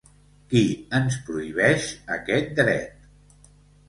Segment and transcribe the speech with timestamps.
[0.51, 0.61] Qui
[0.99, 3.05] ens prohibeix aquest dret?